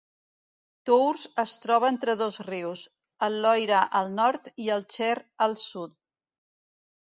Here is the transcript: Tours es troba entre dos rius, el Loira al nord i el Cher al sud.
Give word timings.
Tours 0.89 1.25
es 1.43 1.51
troba 1.65 1.91
entre 1.93 2.15
dos 2.21 2.39
rius, 2.47 2.85
el 3.27 3.37
Loira 3.45 3.83
al 4.01 4.11
nord 4.21 4.51
i 4.67 4.73
el 4.79 4.89
Cher 4.97 5.13
al 5.49 5.55
sud. 5.67 5.95